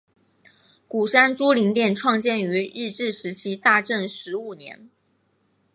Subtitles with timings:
[0.87, 4.89] 鼓山珠灵殿创建于日治时期大正十五年。